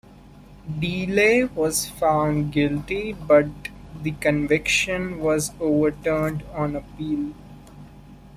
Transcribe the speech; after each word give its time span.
DeLay 0.79 1.43
was 1.43 1.85
found 1.87 2.51
guilty, 2.51 3.13
but 3.13 3.45
the 4.01 4.13
conviction 4.13 5.19
was 5.19 5.51
overturned 5.59 6.41
on 6.55 6.75
appeal. 6.75 7.35